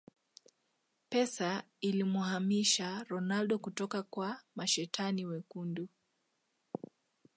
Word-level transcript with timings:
Pesa 1.09 1.63
ilimuhamisha 1.81 3.03
Ronaldo 3.03 3.59
kutoka 3.59 4.03
kwa 4.03 4.41
mashetani 4.55 5.25
wekundu 5.25 5.87